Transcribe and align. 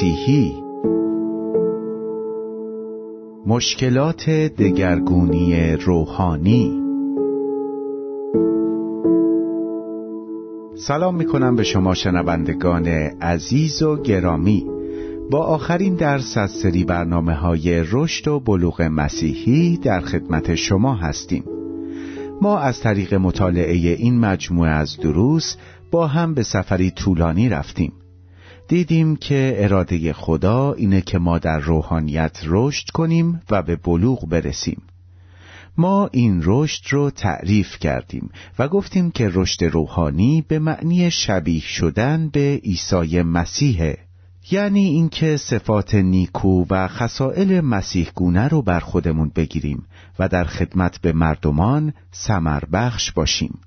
مسیحی. 0.00 0.62
مشکلات 3.46 4.30
دگرگونی 4.30 5.76
روحانی. 5.76 6.80
سلام 10.76 11.16
می 11.16 11.24
کنم 11.26 11.56
به 11.56 11.62
شما 11.62 11.94
شنوندگان 11.94 12.86
عزیز 13.20 13.82
و 13.82 13.96
گرامی. 13.96 14.66
با 15.30 15.38
آخرین 15.38 15.94
درس 15.94 16.36
از 16.36 16.50
سری 16.50 16.84
برنامه 16.84 17.34
های 17.34 17.84
رشد 17.92 18.28
و 18.28 18.40
بلوغ 18.40 18.82
مسیحی 18.82 19.76
در 19.76 20.00
خدمت 20.00 20.54
شما 20.54 20.94
هستیم. 20.94 21.44
ما 22.42 22.58
از 22.58 22.80
طریق 22.80 23.14
مطالعه 23.14 23.74
این 23.74 24.18
مجموعه 24.18 24.70
از 24.70 24.96
دروس 25.02 25.56
با 25.90 26.06
هم 26.06 26.34
به 26.34 26.42
سفری 26.42 26.90
طولانی 26.90 27.48
رفتیم. 27.48 27.92
دیدیم 28.70 29.16
که 29.16 29.54
اراده 29.56 30.12
خدا 30.12 30.72
اینه 30.72 31.00
که 31.00 31.18
ما 31.18 31.38
در 31.38 31.58
روحانیت 31.58 32.40
رشد 32.44 32.90
کنیم 32.90 33.40
و 33.50 33.62
به 33.62 33.76
بلوغ 33.76 34.28
برسیم. 34.28 34.82
ما 35.76 36.08
این 36.12 36.40
رشد 36.44 36.82
رو 36.90 37.10
تعریف 37.10 37.78
کردیم 37.78 38.30
و 38.58 38.68
گفتیم 38.68 39.10
که 39.10 39.30
رشد 39.32 39.64
روحانی 39.64 40.44
به 40.48 40.58
معنی 40.58 41.10
شبیه 41.10 41.60
شدن 41.60 42.28
به 42.28 42.60
عیسی 42.64 43.22
مسیحه 43.22 43.98
یعنی 44.50 44.84
اینکه 44.84 45.36
صفات 45.36 45.94
نیکو 45.94 46.64
و 46.70 46.88
خصائل 46.88 47.60
مسیح 47.60 48.10
گونه 48.14 48.48
رو 48.48 48.62
بر 48.62 48.80
خودمون 48.80 49.32
بگیریم 49.36 49.86
و 50.18 50.28
در 50.28 50.44
خدمت 50.44 51.00
به 51.00 51.12
مردمان 51.12 51.92
سمر 52.10 52.64
بخش 52.72 53.12
باشیم. 53.12 53.58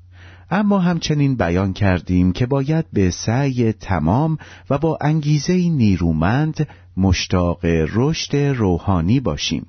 اما 0.51 0.79
همچنین 0.79 1.35
بیان 1.35 1.73
کردیم 1.73 2.31
که 2.31 2.45
باید 2.45 2.85
به 2.93 3.09
سعی 3.09 3.71
تمام 3.71 4.37
و 4.69 4.77
با 4.77 4.97
انگیزه 5.01 5.53
نیرومند 5.53 6.67
مشتاق 6.97 7.65
رشد 7.93 8.35
روحانی 8.35 9.19
باشیم. 9.19 9.65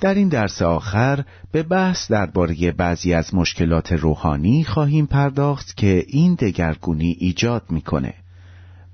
در 0.00 0.14
این 0.14 0.28
درس 0.28 0.62
آخر 0.62 1.24
به 1.52 1.62
بحث 1.62 2.10
درباره 2.10 2.72
بعضی 2.72 3.14
از 3.14 3.34
مشکلات 3.34 3.92
روحانی 3.92 4.64
خواهیم 4.64 5.06
پرداخت 5.06 5.76
که 5.76 6.04
این 6.08 6.34
دگرگونی 6.34 7.16
ایجاد 7.18 7.62
می‌کنه. 7.70 8.14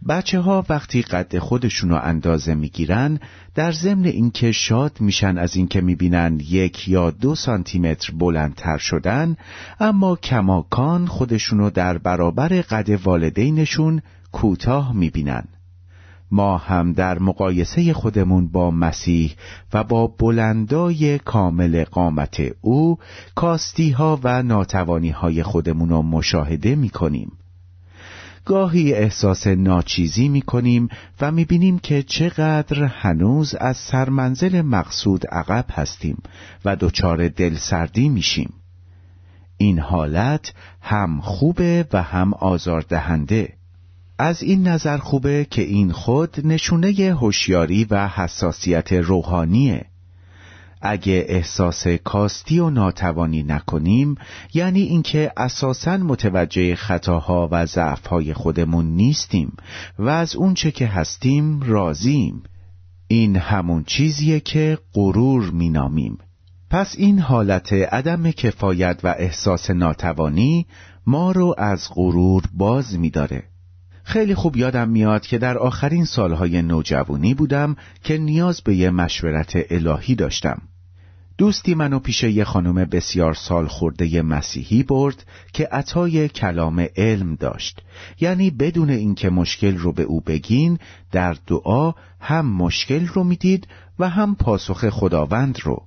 بچه 0.08 0.40
ها 0.40 0.64
وقتی 0.68 1.02
قد 1.02 1.38
خودشونو 1.38 2.00
اندازه 2.02 2.54
می‌گیرن 2.54 3.20
در 3.54 3.72
ضمن 3.72 4.04
اینکه 4.04 4.52
شاد 4.52 5.00
میشن 5.00 5.38
از 5.38 5.56
اینکه 5.56 5.80
می‌بینن 5.80 6.40
یک 6.40 6.88
یا 6.88 7.10
دو 7.10 7.34
سانتیمتر 7.34 8.12
بلندتر 8.12 8.78
شدن 8.78 9.36
اما 9.80 10.16
کماکان 10.16 11.06
خودشونو 11.06 11.70
در 11.70 11.98
برابر 11.98 12.48
قد 12.48 12.90
والدینشون 13.04 14.02
کوتاه 14.32 14.92
می‌بینن. 14.92 15.44
ما 16.30 16.58
هم 16.58 16.92
در 16.92 17.18
مقایسه 17.18 17.92
خودمون 17.92 18.48
با 18.48 18.70
مسیح 18.70 19.34
و 19.72 19.84
با 19.84 20.06
بلندای 20.06 21.18
کامل 21.18 21.84
قامت 21.84 22.42
او 22.60 22.98
کاستی 23.34 23.90
ها 23.90 24.20
و 24.24 24.42
ناتوانی 24.42 25.10
های 25.10 25.42
خودمون 25.42 25.88
رو 25.88 26.02
مشاهده 26.02 26.74
می‌کنیم. 26.74 27.32
گاهی 28.44 28.94
احساس 28.94 29.46
ناچیزی 29.46 30.28
می 30.28 30.42
کنیم 30.42 30.88
و 31.20 31.32
می 31.32 31.44
بینیم 31.44 31.78
که 31.78 32.02
چقدر 32.02 32.84
هنوز 32.84 33.54
از 33.54 33.76
سرمنزل 33.76 34.62
مقصود 34.62 35.26
عقب 35.26 35.64
هستیم 35.72 36.22
و 36.64 36.76
دچار 36.76 37.28
دلسردی 37.28 38.08
میشیم. 38.08 38.52
این 39.56 39.78
حالت 39.78 40.52
هم 40.80 41.20
خوبه 41.20 41.86
و 41.92 42.02
هم 42.02 42.34
آزاردهنده. 42.34 43.52
از 44.18 44.42
این 44.42 44.68
نظر 44.68 44.98
خوبه 44.98 45.46
که 45.50 45.62
این 45.62 45.92
خود 45.92 46.46
نشونه 46.46 47.16
هوشیاری 47.20 47.84
و 47.84 48.08
حساسیت 48.08 48.92
روحانیه 48.92 49.89
اگه 50.82 51.24
احساس 51.28 51.86
کاستی 51.86 52.58
و 52.58 52.70
ناتوانی 52.70 53.42
نکنیم 53.42 54.14
یعنی 54.54 54.80
اینکه 54.80 55.32
اساسا 55.36 55.96
متوجه 55.96 56.74
خطاها 56.74 57.48
و 57.52 57.66
ضعفهای 57.66 58.34
خودمون 58.34 58.86
نیستیم 58.86 59.56
و 59.98 60.08
از 60.08 60.36
اونچه 60.36 60.70
که 60.70 60.86
هستیم 60.86 61.60
راضیم. 61.62 62.42
این 63.08 63.36
همون 63.36 63.84
چیزیه 63.84 64.40
که 64.40 64.78
غرور 64.94 65.50
مینامیم. 65.50 66.18
پس 66.70 66.94
این 66.98 67.18
حالت 67.18 67.72
عدم 67.72 68.30
کفایت 68.30 69.00
و 69.02 69.14
احساس 69.18 69.70
ناتوانی 69.70 70.66
ما 71.06 71.32
رو 71.32 71.54
از 71.58 71.88
غرور 71.94 72.42
باز 72.54 72.98
میداره. 72.98 73.42
خیلی 74.04 74.34
خوب 74.34 74.56
یادم 74.56 74.88
میاد 74.88 75.26
که 75.26 75.38
در 75.38 75.58
آخرین 75.58 76.04
سالهای 76.04 76.62
نوجوانی 76.62 77.34
بودم 77.34 77.76
که 78.04 78.18
نیاز 78.18 78.60
به 78.60 78.74
یه 78.74 78.90
مشورت 78.90 79.52
الهی 79.70 80.14
داشتم. 80.14 80.62
دوستی 81.40 81.74
منو 81.74 81.98
پیش 81.98 82.22
یه 82.22 82.44
خانم 82.44 82.74
بسیار 82.74 83.34
سال 83.34 83.66
خورده 83.66 84.22
مسیحی 84.22 84.82
برد 84.82 85.24
که 85.52 85.68
عطای 85.72 86.28
کلام 86.28 86.86
علم 86.96 87.34
داشت. 87.34 87.82
یعنی 88.20 88.50
بدون 88.50 88.90
اینکه 88.90 89.30
مشکل 89.30 89.76
رو 89.76 89.92
به 89.92 90.02
او 90.02 90.20
بگین 90.20 90.78
در 91.12 91.36
دعا 91.46 91.92
هم 92.20 92.46
مشکل 92.46 93.06
رو 93.06 93.24
می‌دید 93.24 93.68
و 93.98 94.08
هم 94.08 94.34
پاسخ 94.34 94.88
خداوند 94.88 95.58
رو. 95.62 95.82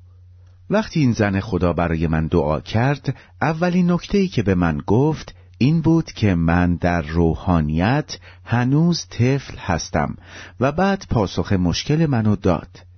وقتی 0.70 1.00
این 1.00 1.12
زن 1.12 1.40
خدا 1.40 1.74
برای 1.74 2.08
من 2.08 2.28
دعا 2.28 2.60
کرد 2.60 3.18
اولین 3.42 3.92
نکته‌ای 3.92 4.28
که 4.28 4.44
به 4.44 4.56
من 4.56 4.78
گفت 4.88 5.36
این 5.58 5.82
بود 5.82 6.12
که 6.12 6.36
من 6.36 6.76
در 6.76 7.02
روحانیت 7.02 8.18
هنوز 8.46 9.08
طفل 9.10 9.58
هستم 9.58 10.16
و 10.60 10.72
بعد 10.72 11.06
پاسخ 11.10 11.54
مشکل 11.54 12.06
منو 12.06 12.36
داد. 12.36 12.93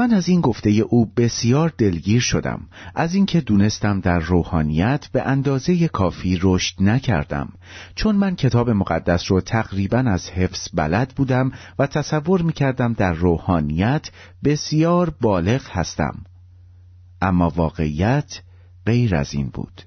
من 0.00 0.12
از 0.12 0.28
این 0.28 0.40
گفته 0.40 0.70
او 0.70 1.06
بسیار 1.16 1.72
دلگیر 1.78 2.20
شدم. 2.20 2.60
از 2.94 3.14
اینکه 3.14 3.40
دونستم 3.40 4.00
در 4.00 4.18
روحانیت 4.18 5.08
به 5.12 5.22
اندازه 5.22 5.88
کافی 5.88 6.38
رشد 6.42 6.82
نکردم. 6.82 7.52
چون 7.94 8.16
من 8.16 8.36
کتاب 8.36 8.70
مقدس 8.70 9.30
رو 9.30 9.40
تقریبا 9.40 9.98
از 9.98 10.30
حفظ 10.30 10.68
بلد 10.74 11.12
بودم 11.16 11.52
و 11.78 11.86
تصور 11.86 12.42
می‌کردم 12.42 12.92
در 12.92 13.12
روحانیت 13.12 14.10
بسیار 14.44 15.14
بالغ 15.20 15.62
هستم. 15.70 16.24
اما 17.22 17.52
واقعیت 17.56 18.42
غیر 18.86 19.16
از 19.16 19.34
این 19.34 19.48
بود. 19.48 19.82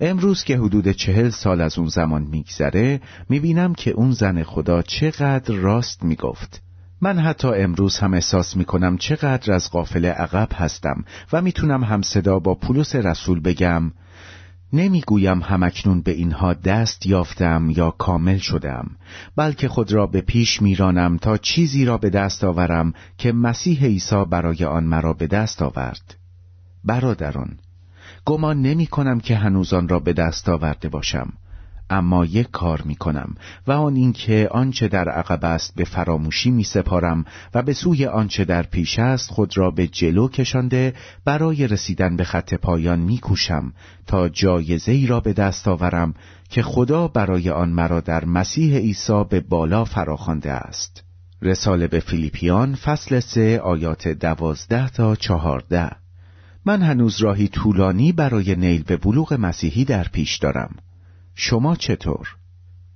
امروز 0.00 0.44
که 0.44 0.58
حدود 0.58 0.92
چهل 0.92 1.28
سال 1.30 1.60
از 1.60 1.78
اون 1.78 1.88
زمان 1.88 2.22
میگذره 2.22 3.00
می‌بینم 3.28 3.74
که 3.74 3.90
اون 3.90 4.12
زن 4.12 4.42
خدا 4.42 4.82
چقدر 4.82 5.54
راست 5.54 6.04
می‌گفت. 6.04 6.62
من 7.02 7.18
حتی 7.18 7.48
امروز 7.48 7.98
هم 7.98 8.14
احساس 8.14 8.56
می 8.56 8.64
کنم 8.64 8.96
چقدر 8.98 9.52
از 9.52 9.70
قافل 9.70 10.04
عقب 10.04 10.48
هستم 10.54 11.04
و 11.32 11.42
می‌تونم 11.42 11.84
هم 11.84 12.02
صدا 12.02 12.38
با 12.38 12.54
پولس 12.54 12.96
رسول 12.96 13.40
بگم 13.40 13.92
نمی‌گویم 14.72 15.42
همکنون 15.42 16.02
به 16.02 16.10
اینها 16.10 16.54
دست 16.54 17.06
یافتم 17.06 17.70
یا 17.70 17.90
کامل 17.90 18.38
شدم 18.38 18.90
بلکه 19.36 19.68
خود 19.68 19.92
را 19.92 20.06
به 20.06 20.20
پیش 20.20 20.62
میرانم 20.62 21.16
تا 21.16 21.36
چیزی 21.36 21.84
را 21.84 21.98
به 21.98 22.10
دست 22.10 22.44
آورم 22.44 22.92
که 23.18 23.32
مسیح 23.32 23.84
عیسی 23.84 24.24
برای 24.30 24.64
آن 24.64 24.84
مرا 24.84 25.12
به 25.12 25.26
دست 25.26 25.62
آورد. 25.62 26.14
برادران 26.84 27.58
گمان 28.26 28.62
نمی 28.62 28.86
کنم 28.86 29.20
که 29.20 29.36
هنوزان 29.36 29.88
را 29.88 29.98
به 29.98 30.12
دست 30.12 30.48
آورده 30.48 30.88
باشم. 30.88 31.32
اما 31.90 32.24
یک 32.24 32.50
کار 32.50 32.82
می 32.82 32.94
کنم 32.94 33.34
و 33.66 33.72
آن 33.72 33.96
اینکه 33.96 34.48
آنچه 34.50 34.88
در 34.88 35.08
عقب 35.08 35.44
است 35.44 35.74
به 35.76 35.84
فراموشی 35.84 36.50
می 36.50 36.64
سپارم 36.64 37.24
و 37.54 37.62
به 37.62 37.72
سوی 37.72 38.06
آنچه 38.06 38.44
در 38.44 38.62
پیش 38.62 38.98
است 38.98 39.30
خود 39.30 39.58
را 39.58 39.70
به 39.70 39.86
جلو 39.86 40.28
کشانده 40.28 40.94
برای 41.24 41.66
رسیدن 41.66 42.16
به 42.16 42.24
خط 42.24 42.54
پایان 42.54 42.98
می 42.98 43.18
کوشم 43.18 43.72
تا 44.06 44.28
جایزه 44.28 44.92
ای 44.92 45.06
را 45.06 45.20
به 45.20 45.32
دست 45.32 45.68
آورم 45.68 46.14
که 46.50 46.62
خدا 46.62 47.08
برای 47.08 47.50
آن 47.50 47.68
مرا 47.68 48.00
در 48.00 48.24
مسیح 48.24 48.76
عیسی 48.76 49.24
به 49.30 49.40
بالا 49.40 49.84
فراخوانده 49.84 50.52
است. 50.52 51.04
رساله 51.42 51.86
به 51.86 52.00
فیلیپیان 52.00 52.74
فصل 52.74 53.20
سه 53.20 53.60
آیات 53.60 54.08
دوازده 54.08 54.88
تا 54.88 55.16
چهارده. 55.16 55.90
من 56.64 56.82
هنوز 56.82 57.22
راهی 57.22 57.48
طولانی 57.48 58.12
برای 58.12 58.56
نیل 58.56 58.82
به 58.82 58.96
بلوغ 58.96 59.32
مسیحی 59.34 59.84
در 59.84 60.04
پیش 60.12 60.36
دارم. 60.36 60.76
شما 61.42 61.76
چطور؟ 61.76 62.36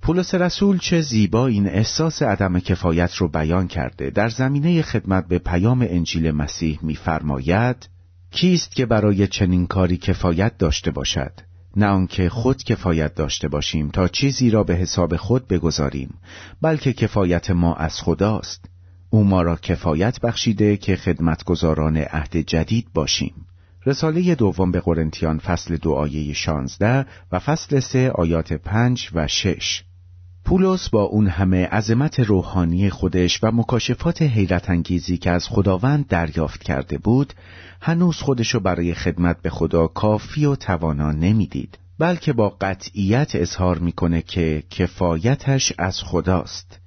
پولس 0.01 0.35
رسول 0.35 0.77
چه 0.77 1.01
زیبا 1.01 1.47
این 1.47 1.67
احساس 1.67 2.21
عدم 2.21 2.59
کفایت 2.59 3.15
رو 3.15 3.27
بیان 3.27 3.67
کرده. 3.67 4.09
در 4.09 4.29
زمینه 4.29 4.81
خدمت 4.81 5.27
به 5.27 5.39
پیام 5.39 5.81
انجیل 5.81 6.31
مسیح 6.31 6.79
می‌فرماید 6.81 7.89
کیست 8.31 8.75
که 8.75 8.85
برای 8.85 9.27
چنین 9.27 9.67
کاری 9.67 9.97
کفایت 9.97 10.57
داشته 10.57 10.91
باشد؟ 10.91 11.31
نه 11.75 11.85
آنکه 11.85 12.29
خود 12.29 12.63
کفایت 12.63 13.15
داشته 13.15 13.47
باشیم 13.47 13.89
تا 13.89 14.07
چیزی 14.07 14.49
را 14.49 14.63
به 14.63 14.75
حساب 14.75 15.15
خود 15.15 15.47
بگذاریم 15.47 16.13
بلکه 16.61 16.93
کفایت 16.93 17.51
ما 17.51 17.75
از 17.75 18.01
خداست. 18.01 18.65
او 19.09 19.23
ما 19.23 19.41
را 19.41 19.55
کفایت 19.55 20.19
بخشیده 20.21 20.77
که 20.77 20.95
خدمتگزاران 20.95 21.97
عهد 21.97 22.37
جدید 22.37 22.87
باشیم. 22.93 23.45
رساله 23.85 24.35
دوم 24.35 24.71
به 24.71 24.79
قرنتیان 24.79 25.39
فصل 25.39 25.77
دو 25.77 25.91
آیه 25.91 26.33
شانزده 26.33 27.05
و 27.31 27.39
فصل 27.39 27.79
سه 27.79 28.11
آیات 28.11 28.53
پنج 28.53 29.09
و 29.13 29.27
شش. 29.27 29.83
پولس 30.45 30.89
با 30.89 31.03
اون 31.03 31.27
همه 31.27 31.65
عظمت 31.65 32.19
روحانی 32.19 32.89
خودش 32.89 33.43
و 33.43 33.51
مکاشفات 33.51 34.21
حیرت 34.21 34.69
انگیزی 34.69 35.17
که 35.17 35.31
از 35.31 35.47
خداوند 35.47 36.07
دریافت 36.07 36.63
کرده 36.63 36.97
بود 36.97 37.33
هنوز 37.81 38.15
خودشو 38.15 38.59
برای 38.59 38.93
خدمت 38.93 39.41
به 39.41 39.49
خدا 39.49 39.87
کافی 39.87 40.45
و 40.45 40.55
توانا 40.55 41.11
نمی‌دید 41.11 41.77
بلکه 41.99 42.33
با 42.33 42.49
قطعیت 42.49 43.31
اظهار 43.35 43.79
می‌کنه 43.79 44.21
که 44.21 44.63
کفایتش 44.69 45.73
از 45.77 46.01
خداست. 46.01 46.84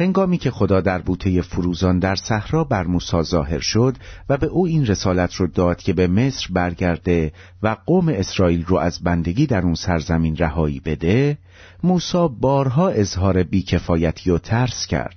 هنگامی 0.00 0.38
که 0.38 0.50
خدا 0.50 0.80
در 0.80 0.98
بوته 0.98 1.42
فروزان 1.42 1.98
در 1.98 2.14
صحرا 2.14 2.64
بر 2.64 2.86
موسی 2.86 3.22
ظاهر 3.22 3.58
شد 3.58 3.96
و 4.28 4.36
به 4.36 4.46
او 4.46 4.66
این 4.66 4.86
رسالت 4.86 5.34
رو 5.34 5.46
داد 5.46 5.82
که 5.82 5.92
به 5.92 6.06
مصر 6.06 6.46
برگرده 6.50 7.32
و 7.62 7.76
قوم 7.86 8.08
اسرائیل 8.08 8.64
رو 8.64 8.76
از 8.76 9.00
بندگی 9.02 9.46
در 9.46 9.62
اون 9.62 9.74
سرزمین 9.74 10.36
رهایی 10.36 10.80
بده 10.80 11.38
موسی 11.82 12.28
بارها 12.40 12.88
اظهار 12.88 13.42
بیکفایتی 13.42 14.30
و 14.30 14.38
ترس 14.38 14.86
کرد. 14.86 15.16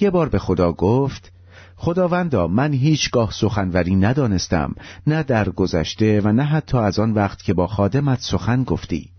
یه 0.00 0.10
بار 0.10 0.28
به 0.28 0.38
خدا 0.38 0.72
گفت 0.72 1.32
خداوندا 1.76 2.46
من 2.46 2.72
هیچگاه 2.72 3.32
سخنوری 3.32 3.96
ندانستم 3.96 4.74
نه 5.06 5.22
در 5.22 5.48
گذشته 5.48 6.20
و 6.20 6.32
نه 6.32 6.44
حتی 6.44 6.78
از 6.78 6.98
آن 6.98 7.12
وقت 7.12 7.42
که 7.42 7.54
با 7.54 7.66
خادمت 7.66 8.20
سخن 8.20 8.64
گفتی. 8.64 9.10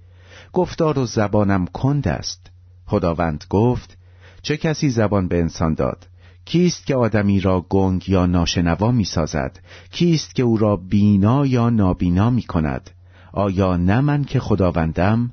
گفتار 0.54 1.00
و 1.00 1.06
زبانم 1.06 1.66
کند 1.66 2.08
است. 2.08 2.52
خداوند 2.86 3.44
گفت 3.50 3.99
چه 4.42 4.58
کسی 4.58 4.90
زبان 4.90 5.28
به 5.28 5.40
انسان 5.40 5.74
داد؟ 5.74 6.08
کیست 6.46 6.86
که 6.86 6.96
آدمی 6.96 7.40
را 7.40 7.66
گنگ 7.70 8.10
یا 8.10 8.26
ناشنوا 8.26 8.92
می 8.92 9.04
سازد 9.04 9.60
کیست 9.92 10.36
که 10.36 10.44
او 10.44 10.58
را 10.58 10.76
بینا 10.76 11.46
یا 11.46 11.70
نابینا 11.70 12.30
می 12.30 12.44
کند 12.44 12.90
آیا 13.34 13.78
نه 13.78 14.02
من 14.02 14.24
که 14.24 14.40
خداوندم؟ 14.40 15.32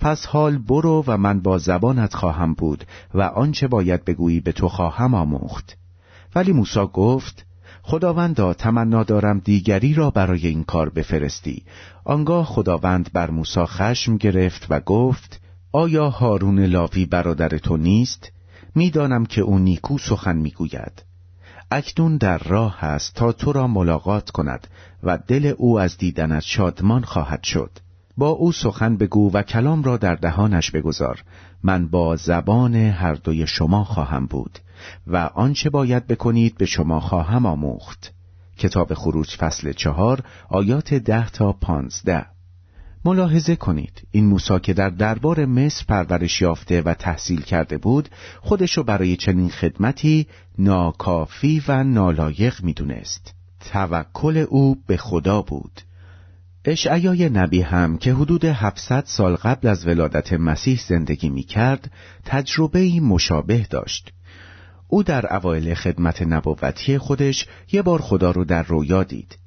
پس 0.00 0.26
حال 0.26 0.58
برو 0.58 1.04
و 1.06 1.16
من 1.16 1.40
با 1.40 1.58
زبانت 1.58 2.14
خواهم 2.14 2.54
بود 2.54 2.84
و 3.14 3.22
آنچه 3.22 3.68
باید 3.68 4.04
بگویی 4.04 4.40
به 4.40 4.52
تو 4.52 4.68
خواهم 4.68 5.14
آموخت. 5.14 5.76
ولی 6.34 6.52
موسی 6.52 6.86
گفت 6.92 7.46
خداوندا 7.82 8.54
تمنا 8.54 9.02
دارم 9.02 9.38
دیگری 9.38 9.94
را 9.94 10.10
برای 10.10 10.46
این 10.46 10.64
کار 10.64 10.90
بفرستی. 10.90 11.62
آنگاه 12.04 12.44
خداوند 12.44 13.10
بر 13.12 13.30
موسی 13.30 13.64
خشم 13.64 14.16
گرفت 14.16 14.66
و 14.70 14.80
گفت 14.80 15.40
آیا 15.72 16.10
هارون 16.10 16.58
لاوی 16.58 17.06
برادر 17.06 17.48
تو 17.48 17.76
نیست؟ 17.76 18.32
می‌دانم 18.76 19.26
که 19.26 19.40
او 19.40 19.58
نیکو 19.58 19.98
سخن 19.98 20.36
می‌گوید. 20.36 21.02
اکنون 21.70 22.16
در 22.16 22.38
راه 22.38 22.84
است 22.84 23.14
تا 23.14 23.32
تو 23.32 23.52
را 23.52 23.66
ملاقات 23.66 24.30
کند 24.30 24.66
و 25.02 25.18
دل 25.18 25.54
او 25.58 25.80
از 25.80 25.98
دیدنت 25.98 26.42
شادمان 26.42 27.02
خواهد 27.02 27.42
شد. 27.42 27.70
با 28.16 28.28
او 28.28 28.52
سخن 28.52 28.96
بگو 28.96 29.30
و 29.32 29.42
کلام 29.42 29.82
را 29.82 29.96
در 29.96 30.14
دهانش 30.14 30.70
بگذار. 30.70 31.24
من 31.62 31.88
با 31.88 32.16
زبان 32.16 32.74
هر 32.74 33.14
دوی 33.14 33.46
شما 33.46 33.84
خواهم 33.84 34.26
بود 34.26 34.58
و 35.06 35.16
آنچه 35.16 35.70
باید 35.70 36.06
بکنید 36.06 36.58
به 36.58 36.66
شما 36.66 37.00
خواهم 37.00 37.46
آموخت. 37.46 38.12
کتاب 38.58 38.94
خروج 38.94 39.36
فصل 39.36 39.72
چهار 39.72 40.22
آیات 40.48 40.94
ده 40.94 41.30
تا 41.30 41.52
پانزده. 41.52 42.35
ملاحظه 43.06 43.56
کنید. 43.56 44.08
این 44.10 44.26
موسا 44.26 44.58
که 44.58 44.72
در 44.72 44.90
دربار 44.90 45.46
مصر 45.46 45.84
پرورش 45.88 46.42
یافته 46.42 46.82
و 46.82 46.94
تحصیل 46.94 47.42
کرده 47.42 47.78
بود 47.78 48.08
خودشو 48.40 48.82
برای 48.82 49.16
چنین 49.16 49.48
خدمتی 49.48 50.26
ناکافی 50.58 51.62
و 51.68 51.84
نالایق 51.84 52.62
می‌دونست. 52.62 53.34
توکل 53.72 54.46
او 54.48 54.76
به 54.86 54.96
خدا 54.96 55.42
بود. 55.42 55.80
اشعیای 56.64 57.28
نبی 57.28 57.60
هم 57.60 57.98
که 57.98 58.12
حدود 58.12 58.44
700 58.44 59.04
سال 59.06 59.36
قبل 59.36 59.68
از 59.68 59.86
ولادت 59.86 60.32
مسیح 60.32 60.80
زندگی 60.88 61.28
می 61.28 61.42
کرد 61.42 61.90
تجربه 62.24 63.00
مشابه 63.00 63.66
داشت. 63.70 64.12
او 64.88 65.02
در 65.02 65.36
اوایل 65.36 65.74
خدمت 65.74 66.22
نبوتی 66.22 66.98
خودش 66.98 67.46
یه 67.72 67.82
بار 67.82 68.00
خدا 68.00 68.30
رو 68.30 68.44
در 68.44 68.62
رویا 68.62 69.02
دید. 69.02 69.38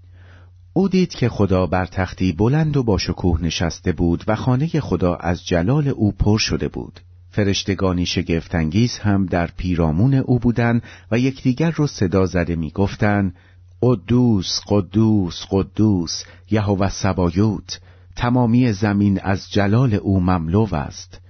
او 0.79 0.88
دید 0.88 1.09
که 1.09 1.29
خدا 1.29 1.65
بر 1.65 1.86
تختی 1.86 2.31
بلند 2.31 2.77
و 2.77 2.83
با 2.83 2.98
شکوه 2.98 3.41
نشسته 3.41 3.91
بود 3.91 4.24
و 4.27 4.36
خانه 4.36 4.67
خدا 4.67 5.15
از 5.15 5.45
جلال 5.45 5.88
او 5.88 6.12
پر 6.12 6.38
شده 6.38 6.67
بود. 6.67 7.00
فرشتگانی 7.29 8.05
شگفتانگیز 8.05 8.98
هم 8.98 9.25
در 9.25 9.48
پیرامون 9.57 10.13
او 10.13 10.39
بودند 10.39 10.83
و 11.12 11.19
یکدیگر 11.19 11.71
رو 11.71 11.88
صدا 11.88 12.25
زده 12.25 12.55
می‌گفتند 12.55 13.36
قدوس 13.81 14.59
قدوس 14.67 15.45
قدوس 15.51 16.24
یهوه 16.51 16.89
سبایوت 16.89 17.79
تمامی 18.15 18.74
زمین 18.74 19.19
از 19.24 19.51
جلال 19.51 19.93
او 19.93 20.19
مملو 20.19 20.75
است. 20.75 21.21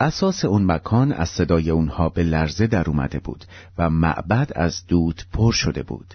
اساس 0.00 0.44
اون 0.44 0.64
مکان 0.64 1.12
از 1.12 1.28
صدای 1.28 1.70
اونها 1.70 2.08
به 2.08 2.22
لرزه 2.22 2.66
در 2.66 2.90
اومده 2.90 3.18
بود 3.18 3.44
و 3.78 3.90
معبد 3.90 4.52
از 4.54 4.86
دود 4.86 5.22
پر 5.32 5.52
شده 5.52 5.82
بود. 5.82 6.14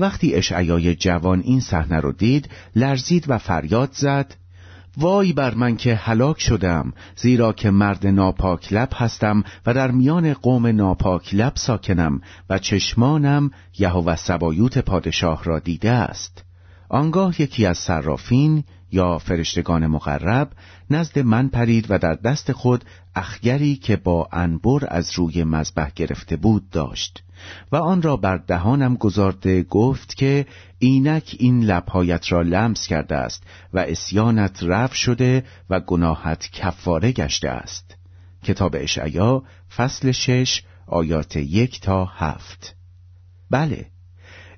وقتی 0.00 0.34
اشعیای 0.34 0.94
جوان 0.94 1.40
این 1.40 1.60
صحنه 1.60 2.00
رو 2.00 2.12
دید 2.12 2.48
لرزید 2.76 3.24
و 3.28 3.38
فریاد 3.38 3.90
زد 3.92 4.34
وای 4.96 5.32
بر 5.32 5.54
من 5.54 5.76
که 5.76 5.94
هلاک 5.94 6.40
شدم 6.40 6.92
زیرا 7.16 7.52
که 7.52 7.70
مرد 7.70 8.06
ناپاک 8.06 8.72
لب 8.72 8.88
هستم 8.92 9.44
و 9.66 9.74
در 9.74 9.90
میان 9.90 10.34
قوم 10.34 10.66
ناپاک 10.66 11.34
لب 11.34 11.52
ساکنم 11.56 12.20
و 12.50 12.58
چشمانم 12.58 13.50
یهوه 13.78 14.16
سبایوت 14.16 14.78
پادشاه 14.78 15.44
را 15.44 15.58
دیده 15.58 15.90
است. 15.90 16.44
آنگاه 16.88 17.42
یکی 17.42 17.66
از 17.66 17.78
صرافین 17.78 18.64
یا 18.92 19.18
فرشتگان 19.18 19.86
مقرب 19.86 20.50
نزد 20.90 21.18
من 21.18 21.48
پرید 21.48 21.86
و 21.88 21.98
در 21.98 22.14
دست 22.14 22.52
خود 22.52 22.84
اخگری 23.14 23.76
که 23.76 23.96
با 23.96 24.28
انبر 24.32 24.86
از 24.88 25.10
روی 25.18 25.44
مذبح 25.44 25.90
گرفته 25.96 26.36
بود 26.36 26.70
داشت. 26.70 27.22
و 27.72 27.76
آن 27.76 28.02
را 28.02 28.16
بر 28.16 28.36
دهانم 28.36 28.94
گذارده 28.94 29.62
گفت 29.62 30.16
که 30.16 30.46
اینک 30.78 31.36
این 31.38 31.64
لبهایت 31.64 32.32
را 32.32 32.42
لمس 32.42 32.86
کرده 32.86 33.16
است 33.16 33.42
و 33.72 33.78
اسیانت 33.78 34.62
رف 34.62 34.94
شده 34.94 35.44
و 35.70 35.80
گناهت 35.80 36.50
کفاره 36.52 37.12
گشته 37.12 37.48
است. 37.48 37.96
کتاب 38.44 38.76
اشعیا 38.78 39.42
فصل 39.76 40.10
شش 40.10 40.62
آیات 40.86 41.36
یک 41.36 41.80
تا 41.80 42.04
هفت. 42.04 42.76
بله 43.50 43.86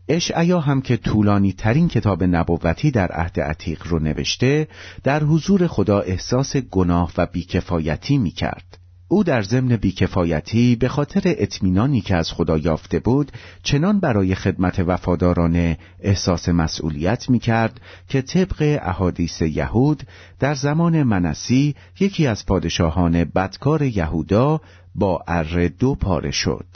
اشعیا 0.09 0.61
هم 0.61 0.83
که 0.83 0.97
طولانی 0.97 1.53
ترین 1.53 1.89
کتاب 1.89 2.25
نبوتی 2.25 2.91
در 2.91 3.13
عهد 3.13 3.41
عتیق 3.41 3.87
رو 3.87 3.99
نوشته 3.99 4.69
در 5.05 5.25
حضور 5.25 5.67
خدا 5.67 6.01
احساس 6.01 6.57
گناه 6.57 7.13
و 7.17 7.27
بیکفایتی 7.27 8.19
می 8.19 8.31
کرد. 8.31 8.79
او 9.13 9.25
در 9.25 9.43
ضمن 9.43 9.77
بیکفایتی 9.77 10.77
به 10.77 10.89
خاطر 10.89 11.23
اطمینانی 11.25 12.01
که 12.01 12.17
از 12.17 12.33
خدا 12.33 12.59
یافته 12.59 12.99
بود 12.99 13.33
چنان 13.63 14.01
برای 14.01 14.35
خدمت 14.35 14.79
وفادارانه 14.79 15.79
احساس 16.01 16.49
مسئولیت 16.49 17.31
می 17.31 17.39
کرد 17.39 17.81
که 18.09 18.23
طبق 18.23 18.79
احادیث 18.83 19.43
یهود 19.43 20.03
در 20.39 20.55
زمان 20.55 21.03
منسی 21.03 21.75
یکی 22.01 22.27
از 22.27 22.47
پادشاهان 22.47 23.25
بدکار 23.25 23.83
یهودا 23.83 24.61
با 24.95 25.25
اره 25.27 25.69
دو 25.69 25.95
پاره 25.95 26.31
شد 26.31 26.67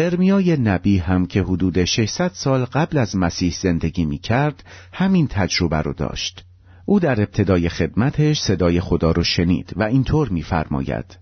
ارمیای 0.00 0.56
نبی 0.56 0.98
هم 0.98 1.26
که 1.26 1.42
حدود 1.42 1.84
600 1.84 2.30
سال 2.34 2.64
قبل 2.64 2.98
از 2.98 3.16
مسیح 3.16 3.54
زندگی 3.62 4.04
می 4.04 4.18
کرد 4.18 4.64
همین 4.92 5.28
تجربه 5.28 5.76
رو 5.76 5.92
داشت. 5.92 6.44
او 6.84 7.00
در 7.00 7.20
ابتدای 7.20 7.68
خدمتش 7.68 8.40
صدای 8.40 8.80
خدا 8.80 9.10
رو 9.10 9.24
شنید 9.24 9.72
و 9.76 9.82
اینطور 9.82 10.28
می‌فرماید. 10.28 11.18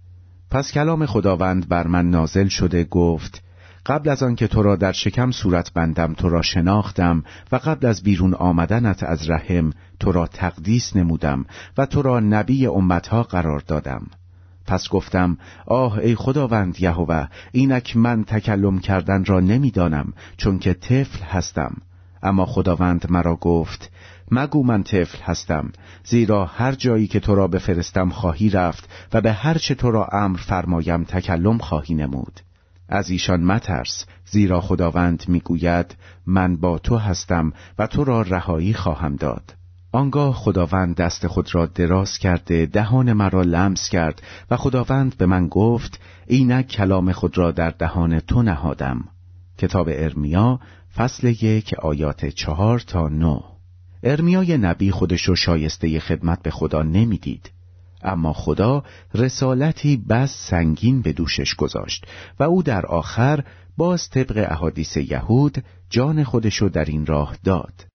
پس 0.50 0.72
کلام 0.72 1.06
خداوند 1.06 1.68
بر 1.68 1.86
من 1.86 2.10
نازل 2.10 2.48
شده 2.48 2.84
گفت 2.84 3.42
قبل 3.86 4.08
از 4.08 4.22
آنکه 4.22 4.48
تو 4.48 4.62
را 4.62 4.76
در 4.76 4.92
شکم 4.92 5.30
صورت 5.30 5.72
بندم 5.72 6.14
تو 6.14 6.28
را 6.28 6.42
شناختم 6.42 7.24
و 7.52 7.56
قبل 7.56 7.86
از 7.86 8.02
بیرون 8.02 8.34
آمدنت 8.34 9.02
از 9.02 9.30
رحم 9.30 9.72
تو 10.00 10.12
را 10.12 10.26
تقدیس 10.26 10.96
نمودم 10.96 11.44
و 11.78 11.86
تو 11.86 12.02
را 12.02 12.20
نبی 12.20 12.66
امتها 12.66 13.22
قرار 13.22 13.60
دادم. 13.66 14.06
پس 14.68 14.88
گفتم 14.88 15.38
آه 15.66 15.98
ای 15.98 16.14
خداوند 16.14 16.80
یهوه 16.80 17.26
اینک 17.52 17.96
من 17.96 18.24
تکلم 18.24 18.78
کردن 18.78 19.24
را 19.24 19.40
نمی‌دانم 19.40 20.12
چون 20.36 20.58
که 20.58 20.74
طفل 20.74 21.24
هستم. 21.24 21.76
اما 22.22 22.46
خداوند 22.46 23.06
مرا 23.10 23.36
گفت 23.36 23.90
مگو 24.30 24.64
من 24.64 24.82
طفل 24.82 25.18
هستم 25.22 25.72
زیرا 26.04 26.44
هر 26.44 26.72
جایی 26.72 27.06
که 27.06 27.20
تو 27.20 27.34
را 27.34 27.48
بفرستم 27.48 28.08
خواهی 28.08 28.50
رفت 28.50 28.88
و 29.12 29.20
به 29.20 29.32
هر 29.32 29.58
چه 29.58 29.74
تو 29.74 29.90
را 29.90 30.08
امر 30.12 30.38
فرمایم 30.38 31.04
تکلم 31.04 31.58
خواهی 31.58 31.94
نمود. 31.94 32.40
از 32.88 33.10
ایشان 33.10 33.44
مترس 33.44 34.04
زیرا 34.24 34.60
خداوند 34.60 35.24
می‌گوید 35.28 35.96
من 36.26 36.56
با 36.56 36.78
تو 36.78 36.96
هستم 36.96 37.52
و 37.78 37.86
تو 37.86 38.04
را 38.04 38.22
رهایی 38.22 38.74
خواهم 38.74 39.16
داد. 39.16 39.57
آنگاه 39.92 40.34
خداوند 40.34 40.96
دست 40.96 41.26
خود 41.26 41.54
را 41.54 41.66
دراز 41.66 42.18
کرده 42.18 42.66
دهان 42.66 43.12
مرا 43.12 43.42
لمس 43.42 43.88
کرد 43.88 44.22
و 44.50 44.56
خداوند 44.56 45.16
به 45.16 45.26
من 45.26 45.48
گفت 45.48 46.00
اینک 46.26 46.66
کلام 46.66 47.12
خود 47.12 47.38
را 47.38 47.50
در 47.52 47.70
دهان 47.70 48.20
تو 48.20 48.42
نهادم. 48.42 49.04
کتاب 49.58 49.88
ارمیا 49.92 50.60
فصل 50.96 51.26
یک 51.26 51.74
آیات 51.74 52.26
چهار 52.26 52.78
تا 52.78 53.08
نو. 53.08 53.40
ارمیای 54.02 54.58
نبی 54.58 54.90
خودش 54.90 55.28
را 55.28 55.34
شایسته 55.34 56.00
خدمت 56.00 56.42
به 56.42 56.50
خدا 56.50 56.82
نمی‌دید. 56.82 57.50
اما 58.02 58.32
خدا 58.32 58.84
رسالتی 59.14 59.96
بس 60.08 60.48
سنگین 60.50 61.02
به 61.02 61.12
دوشش 61.12 61.54
گذاشت 61.54 62.06
و 62.40 62.42
او 62.42 62.62
در 62.62 62.86
آخر 62.86 63.44
باز 63.76 64.10
طبق 64.10 64.46
احادیث 64.50 64.96
یهود 64.96 65.64
جان 65.90 66.24
خودشو 66.24 66.68
در 66.68 66.84
این 66.84 67.06
راه 67.06 67.36
داد. 67.44 67.86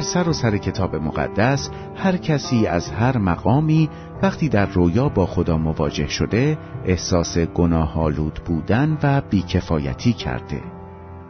در 0.00 0.06
سر 0.06 0.28
و 0.28 0.32
سر 0.32 0.56
کتاب 0.56 0.96
مقدس 0.96 1.70
هر 1.96 2.16
کسی 2.16 2.66
از 2.66 2.90
هر 2.90 3.18
مقامی 3.18 3.90
وقتی 4.22 4.48
در 4.48 4.66
رویا 4.66 5.08
با 5.08 5.26
خدا 5.26 5.58
مواجه 5.58 6.08
شده 6.08 6.58
احساس 6.84 7.38
گناه 7.38 7.98
آلود 7.98 8.40
بودن 8.44 8.98
و 9.02 9.20
بیکفایتی 9.20 10.12
کرده. 10.12 10.62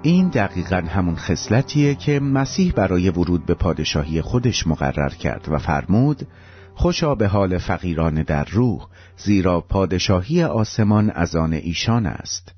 این 0.03 0.29
دقیقا 0.29 0.77
همون 0.77 1.17
خصلتیه 1.17 1.95
که 1.95 2.21
مسیح 2.21 2.73
برای 2.73 3.11
ورود 3.11 3.47
به 3.47 3.55
پادشاهی 3.55 4.23
خودش 4.23 4.67
مقرر 4.67 5.11
کرد 5.11 5.49
و 5.51 5.59
فرمود 5.59 6.27
خوشا 6.75 7.15
به 7.15 7.29
حال 7.29 7.59
فقیران 7.59 8.23
در 8.23 8.45
روح 8.45 8.87
زیرا 9.17 9.61
پادشاهی 9.61 10.43
آسمان 10.43 11.11
از 11.11 11.37
آن 11.37 11.53
ایشان 11.53 12.07
است. 12.07 12.55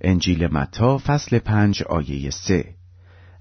انجیل 0.00 0.46
متا 0.52 0.98
فصل 0.98 1.38
پنج 1.38 1.82
آیه 1.82 2.30
سه. 2.30 2.74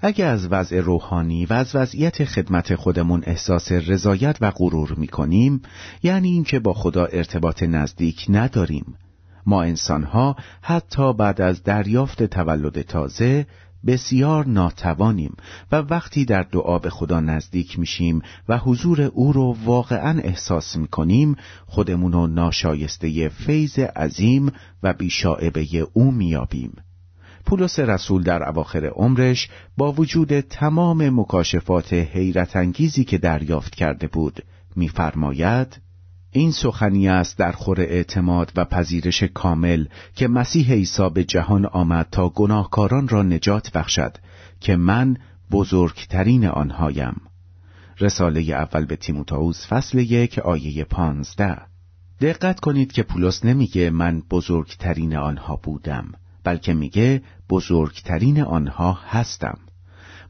اگه 0.06 0.26
از 0.26 0.48
وضع 0.52 0.80
روحانی 0.80 1.46
و 1.46 1.54
از 1.54 1.76
وضعیت 1.76 2.26
خدمت 2.26 2.76
خودمون 2.76 3.24
احساس 3.26 3.72
رضایت 3.72 4.38
و 4.42 4.52
غرور 4.56 4.94
می‌کنیم 4.98 5.62
یعنی 6.04 6.30
اینکه 6.30 6.60
با 6.60 6.74
خدا 6.74 7.06
ارتباط 7.06 7.64
نزدیک 7.64 8.26
نداریم. 8.30 8.96
ما 9.46 9.64
انسانها 9.64 10.36
حتی 10.62 11.14
بعد 11.14 11.42
از 11.42 11.64
دریافت 11.64 12.24
تولد 12.24 12.82
تازه 12.82 13.48
بسیار 13.88 14.46
ناتوانیم 14.46 15.36
و 15.72 15.76
وقتی 15.76 16.26
در 16.26 16.44
دعا 16.44 16.80
به 16.80 16.90
خدا 16.90 17.20
نزدیک 17.20 17.80
میشیم 17.80 18.22
و 18.50 18.58
حضور 18.58 19.02
او 19.02 19.34
رو 19.34 19.58
واقعا 19.66 20.20
احساس 20.20 20.76
می‌کنیم 20.76 21.36
خودمونو 21.66 22.28
ناشایسته 22.28 23.30
فیض 23.30 23.80
عظیم 23.80 24.52
و 24.84 24.94
بیشاعبه 24.94 25.66
او 25.94 26.12
میابیم 26.12 26.74
پولس 27.46 27.80
رسول 27.80 28.24
در 28.24 28.50
اواخر 28.50 28.86
عمرش 28.86 29.50
با 29.78 29.92
وجود 29.92 30.40
تمام 30.40 31.20
مکاشفات 31.20 31.94
حیرت 31.94 32.56
انگیزی 32.56 33.04
که 33.04 33.18
دریافت 33.18 33.76
کرده 33.76 34.08
بود 34.08 34.44
میفرماید 34.76 35.80
این 36.32 36.52
سخنی 36.52 37.08
است 37.08 37.38
در 37.38 37.52
خور 37.52 37.82
اعتماد 37.82 38.52
و 38.56 38.66
پذیرش 38.66 39.24
کامل 39.24 39.86
که 40.16 40.28
مسیح 40.28 40.74
عیسی 40.74 41.10
به 41.10 41.24
جهان 41.24 41.66
آمد 41.66 42.08
تا 42.12 42.30
گناهکاران 42.30 43.08
را 43.08 43.24
نجات 43.24 43.72
بخشد 43.72 44.18
که 44.60 44.76
من 44.76 45.18
بزرگترین 45.52 46.46
آنهایم. 46.46 47.22
رساله 48.00 48.42
اول 48.42 48.86
به 48.86 48.96
تیموتائوس 48.96 49.68
فصل 49.68 49.98
یک 49.98 50.40
آیه 50.40 50.84
پانزده. 50.84 51.58
دقت 52.22 52.60
کنید 52.60 52.92
که 52.92 53.04
پولس 53.04 53.46
نمیگه 53.46 53.90
من 53.90 54.24
بزرگترین 54.32 55.16
آنها 55.16 55.56
بودم. 55.56 56.12
بلکه 56.44 56.74
میگه 56.74 57.22
بزرگترین 57.50 58.42
آنها 58.42 59.00
هستم. 59.08 59.58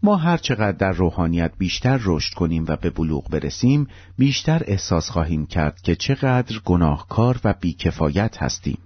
ما 0.04 0.16
هر 0.16 0.38
چقدر 0.38 0.78
در 0.78 0.92
روحانیت 0.92 1.52
بیشتر 1.58 2.00
رشد 2.04 2.34
کنیم 2.34 2.66
و 2.68 2.76
به 2.76 2.90
بلوغ 2.90 3.30
برسیم 3.30 3.88
بیشتر 4.18 4.62
احساس 4.66 5.10
خواهیم 5.10 5.46
کرد 5.46 5.82
که 5.82 5.96
چقدر 5.96 6.60
گناهکار 6.66 7.40
و 7.44 7.54
بیکفایت 7.62 8.38
هستیم. 8.38 8.78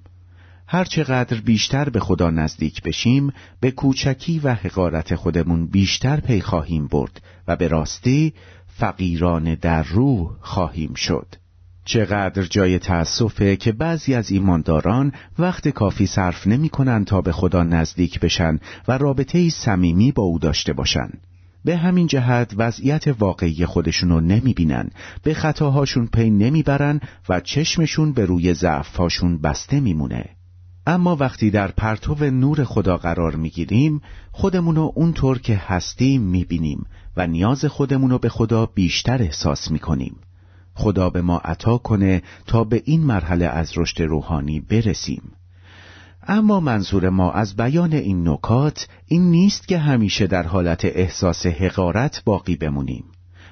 هر 0.67 0.83
چقدر 0.83 1.41
بیشتر 1.41 1.89
به 1.89 1.99
خدا 1.99 2.29
نزدیک 2.29 2.81
بشیم 2.81 3.33
به 3.59 3.71
کوچکی 3.71 4.39
و 4.39 4.53
حقارت 4.53 5.15
خودمون 5.15 5.67
بیشتر 5.67 6.19
پی 6.19 6.41
خواهیم 6.41 6.87
برد 6.87 7.21
و 7.47 7.55
به 7.55 7.67
راستی 7.67 8.33
فقیران 8.67 9.55
در 9.55 9.83
روح 9.83 10.29
خواهیم 10.41 10.93
شد. 10.93 11.35
چقدر 11.87 12.43
جای 12.43 12.79
تأسفه 12.79 13.55
که 13.55 13.71
بعضی 13.71 14.13
از 14.13 14.31
ایمانداران 14.31 15.11
وقت 15.39 15.67
کافی 15.67 16.05
صرف 16.05 16.47
نمی 16.47 16.69
کنن 16.69 17.05
تا 17.05 17.21
به 17.21 17.31
خدا 17.31 17.63
نزدیک 17.63 18.19
بشن 18.19 18.59
و 18.87 18.97
رابطه 18.97 19.49
صمیمی 19.49 20.11
با 20.11 20.23
او 20.23 20.39
داشته 20.39 20.73
باشن. 20.73 21.09
به 21.65 21.77
همین 21.77 22.07
جهت 22.07 22.53
وضعیت 22.57 23.03
واقعی 23.19 23.65
خودشونو 23.65 24.21
نمی 24.21 24.53
بینن، 24.53 24.89
به 25.23 25.33
خطاهاشون 25.33 26.07
پی 26.07 26.29
نمی 26.29 26.63
برن 26.63 26.99
و 27.29 27.39
چشمشون 27.39 28.13
به 28.13 28.25
روی 28.25 28.53
ضعفهاشون 28.53 29.41
بسته 29.41 29.79
میمونه. 29.79 30.25
اما 30.87 31.15
وقتی 31.15 31.51
در 31.51 31.67
پرتو 31.67 32.25
نور 32.25 32.63
خدا 32.63 32.97
قرار 32.97 33.35
می‌گیریم 33.35 34.01
خودمونو 34.31 34.91
اونطور 34.95 35.39
که 35.39 35.55
هستیم 35.55 36.21
می‌بینیم 36.21 36.85
و 37.17 37.27
نیاز 37.27 37.65
خودمونو 37.65 38.17
به 38.17 38.29
خدا 38.29 38.65
بیشتر 38.65 39.21
احساس 39.21 39.71
می‌کنیم. 39.71 40.15
خدا 40.77 41.09
به 41.09 41.21
ما 41.21 41.37
عطا 41.37 41.77
کنه 41.77 42.21
تا 42.47 42.63
به 42.63 42.81
این 42.85 43.03
مرحله 43.03 43.45
از 43.45 43.77
رشد 43.77 44.01
روحانی 44.01 44.59
برسیم. 44.59 45.21
اما 46.27 46.59
منظور 46.59 47.09
ما 47.09 47.31
از 47.31 47.55
بیان 47.55 47.93
این 47.93 48.27
نکات 48.29 48.87
این 49.07 49.31
نیست 49.31 49.67
که 49.67 49.77
همیشه 49.77 50.27
در 50.27 50.43
حالت 50.43 50.85
احساس 50.85 51.45
حقارت 51.45 52.21
باقی 52.25 52.55
بمونیم. 52.55 53.03